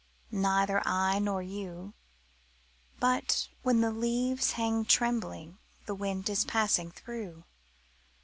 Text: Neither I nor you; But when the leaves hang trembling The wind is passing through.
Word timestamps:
Neither 0.31 0.81
I 0.83 1.19
nor 1.19 1.43
you; 1.43 1.93
But 2.99 3.49
when 3.61 3.81
the 3.81 3.91
leaves 3.91 4.53
hang 4.53 4.83
trembling 4.85 5.59
The 5.85 5.93
wind 5.93 6.27
is 6.27 6.43
passing 6.43 6.89
through. 6.89 7.43